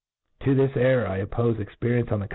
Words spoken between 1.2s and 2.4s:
oppofe ex perience of the.